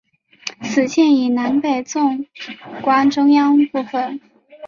[0.63, 2.25] 此线以南北纵
[2.81, 4.19] 贯中央部分。